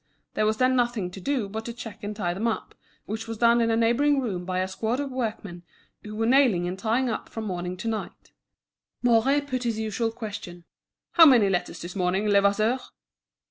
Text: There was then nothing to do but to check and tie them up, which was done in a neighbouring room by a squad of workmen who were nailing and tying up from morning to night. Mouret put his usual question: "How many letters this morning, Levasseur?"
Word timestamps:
There 0.33 0.47
was 0.47 0.57
then 0.57 0.75
nothing 0.75 1.11
to 1.11 1.21
do 1.21 1.47
but 1.47 1.63
to 1.65 1.73
check 1.73 2.03
and 2.03 2.15
tie 2.15 2.33
them 2.33 2.47
up, 2.47 2.73
which 3.05 3.27
was 3.27 3.37
done 3.37 3.61
in 3.61 3.69
a 3.69 3.77
neighbouring 3.77 4.19
room 4.19 4.45
by 4.45 4.57
a 4.61 4.67
squad 4.67 4.99
of 4.99 5.11
workmen 5.11 5.61
who 6.01 6.15
were 6.15 6.25
nailing 6.25 6.67
and 6.67 6.79
tying 6.79 7.07
up 7.07 7.29
from 7.29 7.45
morning 7.45 7.77
to 7.77 7.87
night. 7.87 8.31
Mouret 9.03 9.41
put 9.45 9.61
his 9.61 9.77
usual 9.77 10.11
question: 10.11 10.63
"How 11.11 11.27
many 11.27 11.49
letters 11.51 11.83
this 11.83 11.95
morning, 11.95 12.25
Levasseur?" 12.25 12.79